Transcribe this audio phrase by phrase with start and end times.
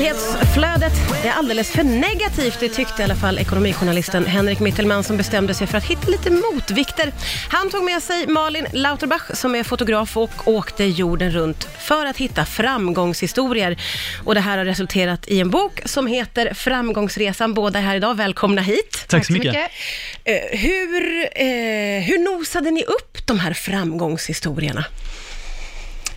[0.00, 0.92] Nyhetsflödet
[1.24, 5.66] är alldeles för negativt, det tyckte i alla fall ekonomijournalisten Henrik Mittelman som bestämde sig
[5.66, 7.12] för att hitta lite motvikter.
[7.48, 12.16] Han tog med sig Malin Lauterbach som är fotograf och åkte jorden runt för att
[12.16, 13.82] hitta framgångshistorier.
[14.24, 17.54] Och det här har resulterat i en bok som heter Framgångsresan.
[17.54, 19.04] Båda är här idag, välkomna hit.
[19.08, 19.54] Tack så mycket.
[20.24, 24.84] Eh, hur, eh, hur nosade ni upp de här framgångshistorierna?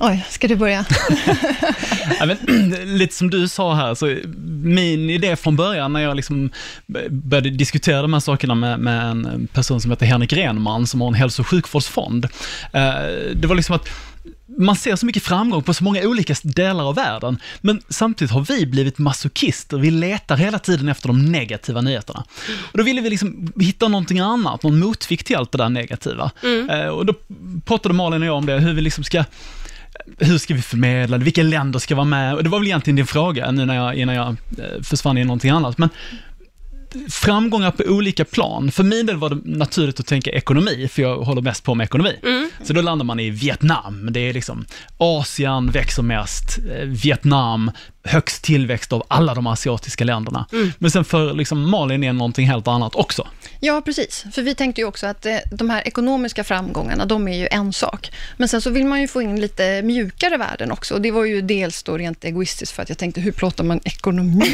[0.00, 0.84] Oj, ska du börja?
[2.18, 2.38] ja, men,
[2.98, 4.16] lite som du sa här, så
[4.62, 6.50] min idé från början när jag liksom
[7.08, 11.08] började diskutera de här sakerna med, med en person som heter Henrik Renman, som har
[11.08, 12.24] en hälso och sjukvårdsfond,
[12.72, 12.92] eh,
[13.34, 13.88] det var liksom att
[14.58, 18.40] man ser så mycket framgång på så många olika delar av världen, men samtidigt har
[18.40, 19.78] vi blivit masochister.
[19.78, 22.24] Vi letar hela tiden efter de negativa nyheterna.
[22.72, 26.30] Och då ville vi liksom hitta någonting annat, någon motvikt till allt det där negativa.
[26.42, 26.70] Mm.
[26.70, 27.14] Eh, och då
[27.64, 29.24] pratade Malin och jag om det, hur vi liksom ska
[30.18, 31.24] hur ska vi förmedla det?
[31.24, 32.34] Vilka länder ska vara med?
[32.34, 35.24] Och det var väl egentligen din fråga nu när jag, innan jag eh, försvann i
[35.24, 35.78] någonting annat.
[35.78, 35.88] Men
[37.08, 38.70] framgångar på olika plan.
[38.70, 41.84] För min del var det naturligt att tänka ekonomi, för jag håller mest på med
[41.84, 42.16] ekonomi.
[42.22, 42.50] Mm.
[42.62, 44.08] Så då landar man i Vietnam.
[44.12, 44.64] Det är liksom
[44.98, 47.70] Asien växer mest, eh, Vietnam,
[48.06, 50.46] högst tillväxt av alla de asiatiska länderna.
[50.52, 50.72] Mm.
[50.78, 53.26] Men sen för liksom Malin är någonting helt annat också.
[53.60, 54.24] Ja, precis.
[54.32, 57.72] För vi tänkte ju också att eh, de här ekonomiska framgångarna, de är ju en
[57.72, 58.12] sak.
[58.36, 60.94] Men sen så vill man ju få in lite mjukare värden också.
[60.94, 63.80] Och det var ju dels då rent egoistiskt för att jag tänkte, hur plåtar man
[63.84, 64.46] ekonomi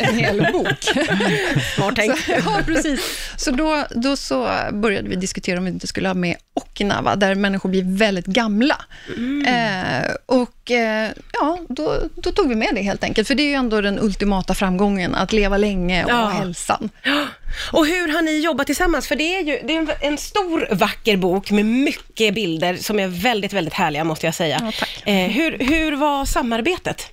[0.00, 0.84] i en hel bok?
[1.76, 2.28] Smart tänkt.
[2.44, 3.00] Ja, precis.
[3.36, 7.34] Så då, då så började vi diskutera om vi inte skulle ha med Okinawa, där
[7.34, 8.76] människor blir väldigt gamla.
[9.16, 9.46] Mm.
[9.46, 13.48] Eh, och eh, ja, då, då, tog vi med det helt enkelt, för det är
[13.48, 16.14] ju ändå den ultimata framgången, att leva länge och ja.
[16.14, 16.90] ha hälsan.
[17.72, 19.08] Och hur har ni jobbat tillsammans?
[19.08, 23.08] För det är ju det är en stor vacker bok med mycket bilder som är
[23.08, 24.72] väldigt, väldigt härliga måste jag säga.
[24.80, 27.12] Ja, eh, hur, hur var samarbetet?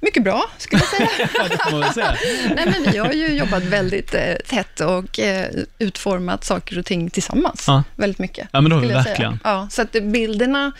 [0.00, 1.28] Mycket bra, skulle jag säga.
[1.86, 2.16] det säga.
[2.56, 7.10] Nej, men vi har ju jobbat väldigt eh, tätt och eh, utformat saker och ting
[7.10, 7.64] tillsammans.
[7.66, 7.82] Ja.
[7.96, 8.48] Väldigt mycket.
[8.52, 9.38] Ja, men då har vi verkligen.
[9.44, 10.72] Ja, så att bilderna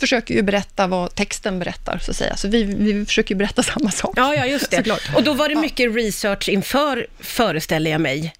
[0.00, 2.36] försöker ju berätta vad texten berättar, så att säga.
[2.36, 4.12] Så vi, vi försöker ju berätta samma sak.
[4.16, 4.76] Ja, ja, just det.
[4.76, 5.02] Såklart.
[5.14, 5.98] Och då var det mycket ja.
[5.98, 8.34] research inför, föreställer jag mig.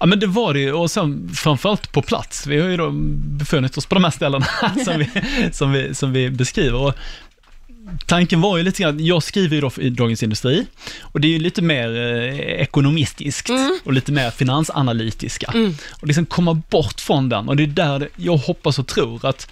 [0.00, 2.46] Ja men det var det ju, och sen framförallt på plats.
[2.46, 2.90] Vi har ju då
[3.38, 4.46] befunnit oss på de här ställena
[4.84, 5.10] som vi,
[5.52, 6.78] som vi, som vi beskriver.
[6.78, 6.94] Och
[8.06, 10.66] tanken var ju lite grann, jag skriver ju då i Dagens Industri,
[11.00, 13.78] och det är ju lite mer eh, ekonomistiskt mm.
[13.84, 15.50] och lite mer finansanalytiska.
[15.54, 15.74] Mm.
[16.00, 19.48] Och liksom komma bort från den, och det är där jag hoppas och tror att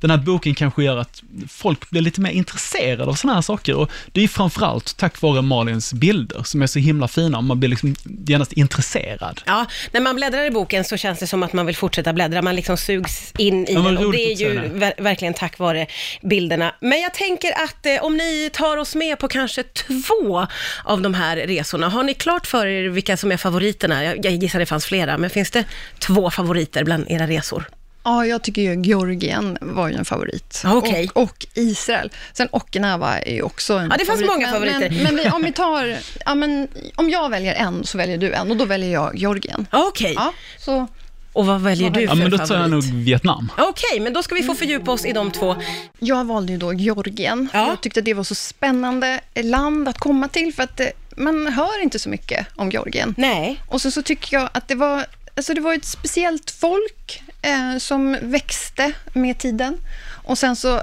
[0.00, 3.74] den här boken kanske gör att folk blir lite mer intresserade av sådana här saker.
[3.74, 7.58] Och det är framförallt tack vare Malins bilder som är så himla fina och man
[7.58, 7.94] blir liksom
[8.26, 9.40] genast intresserad.
[9.46, 12.42] Ja, när man bläddrar i boken så känns det som att man vill fortsätta bläddra,
[12.42, 15.86] man liksom sugs in i ja, den och det är ju ver verkligen tack vare
[16.22, 16.74] bilderna.
[16.80, 20.46] Men jag tänker att eh, om ni tar oss med på kanske två
[20.84, 24.04] av de här resorna, har ni klart för er vilka som är favoriterna?
[24.04, 25.64] Jag, jag gissar det fanns flera, men finns det
[25.98, 27.68] två favoriter bland era resor?
[28.08, 30.62] Ja, jag tycker ju Georgien var ju en favorit.
[30.74, 31.08] Okay.
[31.14, 32.10] Och, och, Israel.
[32.32, 34.90] Sen Okinawa är ju också en Ja, det fanns många favoriter.
[34.90, 38.32] Men, men, vi, om vi tar, ja, men, om jag väljer en så väljer du
[38.32, 39.66] en och då väljer jag Georgien.
[39.72, 40.12] Okej.
[40.12, 40.32] Okay.
[40.66, 40.86] Ja,
[41.32, 43.52] och vad väljer du för Ja, men då tar jag nog Vietnam.
[43.58, 45.56] Okej, okay, men då ska vi få fördjupa oss i de två.
[45.98, 47.48] Jag valde ju då Georgien.
[47.52, 47.68] Ja.
[47.68, 50.80] Jag tyckte att det var så spännande land att komma till, för att
[51.16, 53.14] man hör inte så mycket om Georgien.
[53.18, 53.60] Nej.
[53.68, 57.78] Och så, så tycker jag att det var, alltså det var ett speciellt folk eh,
[57.78, 59.78] som växte med tiden.
[60.24, 60.82] Och sen så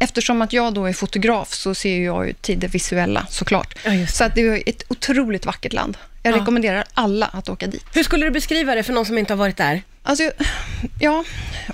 [0.00, 3.78] Eftersom att jag då är fotograf så ser jag ju till det visuella såklart.
[3.84, 5.98] Ja, så att det är ett otroligt vackert land.
[6.22, 6.40] Jag ja.
[6.40, 7.84] rekommenderar alla att åka dit.
[7.94, 9.82] Hur skulle du beskriva det för någon som inte har varit där?
[10.02, 10.30] Alltså,
[11.00, 11.24] ja,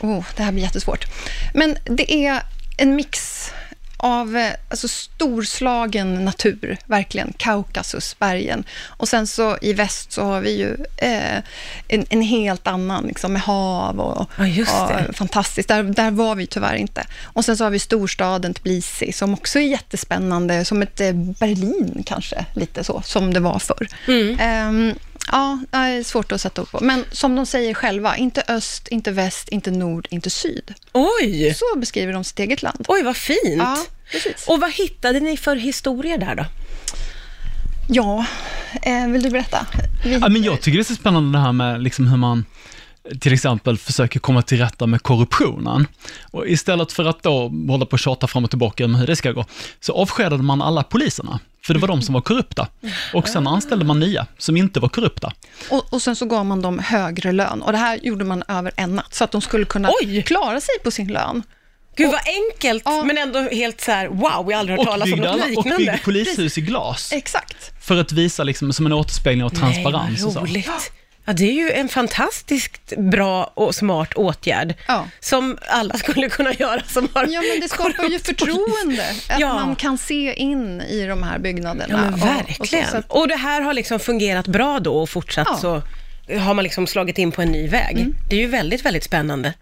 [0.01, 1.05] oh, det här blir jättesvårt.
[1.55, 2.43] Men det är
[2.77, 3.51] en mix
[3.97, 7.33] av eh, alltså, storslagen natur, verkligen.
[7.37, 8.65] Kaukasusbergen.
[8.87, 11.39] Och sen så i väst så har vi ju eh,
[11.89, 15.69] en, en, helt annan, liksom, med hav och, ja, och fantastiskt.
[15.69, 17.07] Där, där var vi tyvärr inte.
[17.23, 22.03] Och sen så har vi storstaden Tbilisi, som också är jättespännande, som ett eh, Berlin
[22.07, 23.89] kanske, lite så, som det var förr.
[24.07, 24.89] Mm.
[24.91, 24.95] Um,
[25.33, 26.79] Ja, det är svårt att sätta upp på.
[26.85, 30.75] Men som de säger själva, inte öst, inte väst, inte nord, inte syd.
[30.93, 31.55] Oj!
[31.55, 32.85] Så beskriver de sitt eget land.
[32.89, 33.39] Oj, vad fint.
[33.59, 33.79] Ja,
[34.13, 34.45] precis.
[34.49, 36.45] Och vad hittade ni för historier där då?
[37.89, 38.27] Ja,
[38.83, 39.67] eh, vill du berätta?
[40.05, 40.13] Vi...
[40.19, 42.45] Ja, men jag tycker det är så spännande det här med liksom hur man
[43.21, 45.87] till exempel försöker komma till rätta med korruptionen.
[46.31, 49.17] Och istället för att då hålla på och tjata fram och tillbaka om hur det
[49.17, 49.45] ska gå,
[49.81, 51.41] så avskedade man alla poliserna.
[51.65, 52.69] För det var de som var korrupta.
[53.15, 55.33] Och sen anställde man nya som inte var korrupta.
[55.71, 57.63] Och, och sen så gav man dem högre lön.
[57.63, 60.23] Och det här gjorde man över en natt, så att de skulle kunna Oj.
[60.23, 61.43] klara sig på sin lön.
[61.97, 63.05] Gud vad enkelt, Ja.
[63.05, 65.45] men ändå helt så här: wow, jag har aldrig hört Och talas om något alla,
[65.45, 65.77] och liknande.
[65.77, 67.13] byggde polishus i glas.
[67.13, 67.85] Exakt.
[67.85, 70.91] För att visa liksom som en återspegling av transparens Nej, och vad så.
[71.27, 75.09] Ja, det är ju en fantastiskt bra och smart åtgärd Ja.
[75.21, 79.55] som alla skulle kunna göra som har Ja, men det skapar ju förtroende, att Ja.
[79.55, 81.87] man kan se in i de här byggnaderna.
[81.89, 82.91] Ja, men Och- och så- verkligen.
[82.91, 85.57] så Och, att- det här har liksom fungerat bra då och fortsatt Ja.
[85.57, 85.83] så
[86.29, 87.97] har man liksom slagit in på en ny väg.
[87.99, 88.15] Mm.
[88.29, 89.53] Det är ju väldigt, väldigt spännande.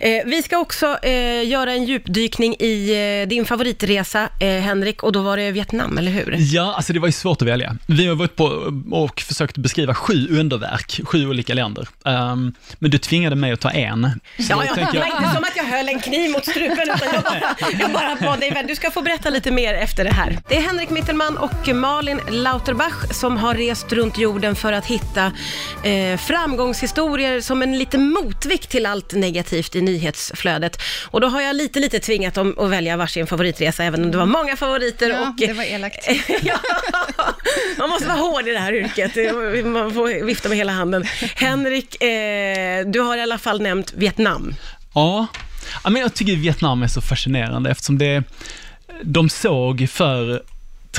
[0.00, 2.90] Eh, vi ska också eh, göra en djupdykning i
[3.22, 6.34] eh, din favoritresa, eh, Henrik, och då var det Vietnam, eller hur?
[6.38, 7.76] Ja, alltså det var ju svårt att välja.
[7.86, 8.44] Vi har varit på
[8.90, 11.88] och försökt beskriva sju underverk, sju olika länder.
[12.04, 14.10] Ehm, men du tvingade mig att ta en.
[14.38, 16.30] Så Ja, då ja, tänker det var jag- inte som att jag höll en kniv
[16.30, 19.74] mot strupen, utan jag bara, jag bara bad dig, du ska få berätta lite mer
[19.74, 20.38] efter det här.
[20.48, 25.32] Det är Henrik Mittelman och Malin Lauterbach som har rest runt jorden för att hitta
[26.12, 30.82] eh, framgångshistorier som en liten motvikt till allt negativt i nyhetsflödet.
[31.04, 34.18] Och då har jag lite, lite tvingat dem att välja varsin favoritresa, även om det
[34.18, 35.10] var många favoriter.
[35.10, 36.08] Ja, och, det var elakt.
[36.42, 36.58] ja,
[37.78, 39.34] man måste vara hård i det här yrket.
[39.66, 41.04] Man får vifta med hela handen.
[41.34, 44.54] Henrik, eh, du har i alla fall nämnt Vietnam.
[44.94, 45.26] Ja,
[45.84, 48.22] men jag tycker Vietnam är så fascinerande eftersom det,
[49.02, 50.42] de såg för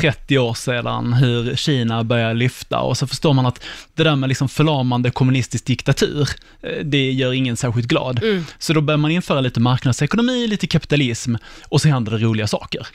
[0.01, 3.63] 30 år sedan hur Kina började lyfta och så förstår man att
[3.95, 6.29] det där med liksom förlamande kommunistisk diktatur,
[6.61, 8.19] eh, det gör ingen särskilt glad.
[8.59, 11.35] Så då börjar man införa lite marknadsekonomi, lite kapitalism
[11.69, 12.87] och så händer det roliga saker.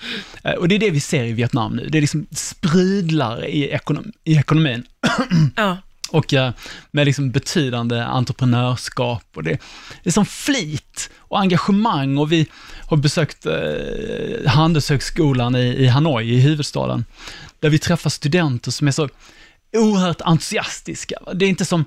[0.44, 3.68] Eh, Och det är det vi ser i Vietnam nu, det är liksom sprudlar i,
[3.68, 4.82] ekonom i ekonomin.
[5.56, 5.76] Ja.
[6.12, 6.52] Och eh,
[6.90, 9.58] med liksom betydande entreprenörskap och det,
[10.02, 12.46] det är som flit och engagemang och vi
[12.86, 17.04] har besökt eh, Handelshögskolan i, i Hanoi, i huvudstaden,
[17.60, 19.08] där vi träffar studenter som är så
[19.76, 21.16] oerhört entusiastiska.
[21.34, 21.84] Det är inte som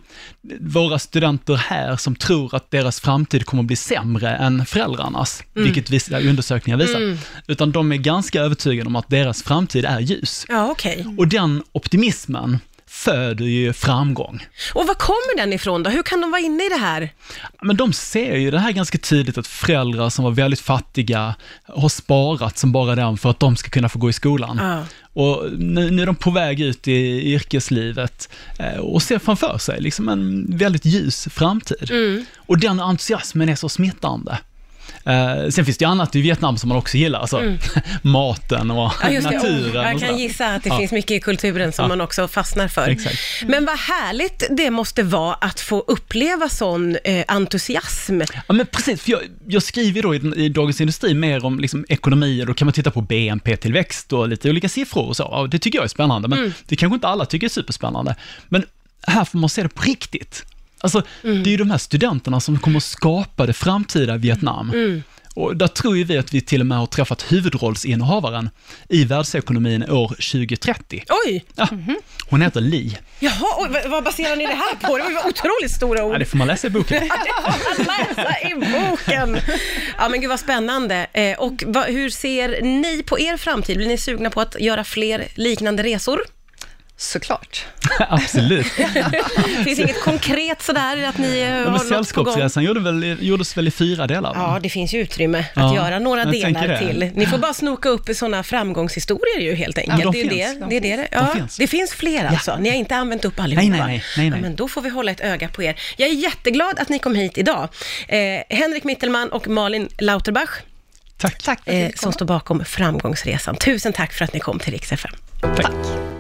[0.60, 5.89] våra studenter här som tror att deras framtid kommer att bli sämre än föräldrarnas, vilket
[5.89, 7.18] vissa undersökningar visar,
[7.48, 10.45] utan de är ganska övertygade om att deras framtid är ljus.
[10.50, 11.06] Ja, okej.
[11.18, 12.60] Och den optimismen
[12.95, 14.47] föder ju framgång.
[14.74, 15.89] Och var kommer den ifrån då?
[15.89, 17.09] Hur kan de vara inne i det här?
[17.62, 21.89] Men de ser ju det här ganska tydligt att föräldrar som var väldigt fattiga har
[21.89, 24.57] sparat som bara den för att de ska kunna få gå i skolan.
[24.62, 24.83] Ja.
[25.13, 29.81] Och nu, nu är de på väg ut i yrkeslivet eh, och ser framför sig
[29.81, 31.91] liksom en väldigt ljus framtid.
[31.91, 32.25] Mm.
[32.36, 34.38] Och den entusiasmen är så smittande.
[35.05, 37.41] Eh, sen finns det ju annat i Vietnam som man också gillar, alltså
[38.01, 39.13] maten och Mm.
[39.13, 39.35] Ja, det.
[39.35, 39.85] naturen.
[39.85, 40.77] Oh, jag kan gissa att det Ja.
[40.77, 41.87] finns mycket i kulturen som Ja.
[41.89, 42.87] man också fastnar för.
[42.89, 43.17] Exakt.
[43.47, 48.21] Men vad härligt det måste vara att få uppleva sån eh, entusiasm.
[48.47, 51.85] Ja men precis, för jag, jag skriver då i, i Dagens Industri mer om liksom,
[51.89, 55.23] ekonomi och då kan man titta på BNP-tillväxt och lite olika siffror och så.
[55.31, 58.15] Ja, det tycker jag är spännande, men det kanske inte alla tycker är superspännande.
[58.49, 58.65] Men
[59.07, 60.45] här får man se det på riktigt.
[60.81, 65.01] Alltså, det är ju de här studenterna som kommer att skapa det framtida Vietnam.
[65.36, 68.50] Och där tror ju vi att vi till och med har träffat huvudrollsinnehavaren
[68.89, 71.04] i världsekonomin år 2030.
[71.25, 71.68] Oj, Ja,
[72.30, 72.98] hon heter Li.
[73.19, 74.98] jaha, oj, vad- baserar ni det här på?
[74.98, 76.13] Det var otroligt stora ord.
[76.16, 77.04] Ja, det får man läsa i boken.
[77.44, 77.77] att
[78.18, 79.38] läsa i boken.
[79.98, 81.07] Ja men gud vad spännande.
[81.13, 83.77] Eh, och hur ser ni på er framtid?
[83.77, 86.19] Blir ni sugna på att göra fler liknande resor?
[86.97, 87.65] Såklart.
[88.09, 88.65] Absolut.
[89.65, 91.80] Finns inget konkret sådär att ni Ja, har men?
[91.80, 94.33] Sällskapsresan gjorde väl, gjordes väl i fyra delar?
[94.33, 94.51] va?
[94.53, 96.77] Ja, det finns ju utrymme att Ja, göra några delar det.
[96.80, 97.12] till.
[97.15, 100.03] Ni får bara snoka upp sådana framgångshistorier ju helt enkelt.
[100.03, 100.59] de det, finns.
[100.59, 100.95] det, det det.
[100.95, 101.57] De Ja, finns.
[101.57, 102.57] det finns fler alltså.
[102.59, 103.62] Ni har inte använt upp allihopa.
[103.67, 104.39] Nej, nej, nej, nej, nej.
[104.39, 105.79] Ja, men då får vi hålla ett öga på er.
[105.98, 107.69] Jag är jätteglad att ni kom hit idag.
[108.08, 108.17] Eh,
[108.50, 110.50] Henrik Mittelman och Malin Lauterbach,
[111.17, 111.43] Tack.
[111.43, 113.55] Tack eh, som står bakom Framgångsresan.
[113.55, 115.12] Tusen tack för att ni kom till Rix FM.
[115.41, 115.55] Tack.
[115.55, 116.14] Tack.